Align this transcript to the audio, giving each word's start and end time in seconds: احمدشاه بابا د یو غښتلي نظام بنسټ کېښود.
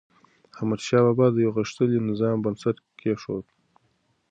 احمدشاه 0.57 1.01
بابا 1.05 1.27
د 1.31 1.35
یو 1.45 1.51
غښتلي 1.57 1.99
نظام 2.09 2.35
بنسټ 2.45 2.77
کېښود. 2.99 3.45